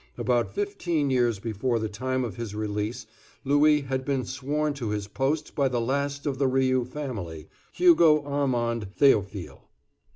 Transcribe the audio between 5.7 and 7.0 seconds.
last of the Rioux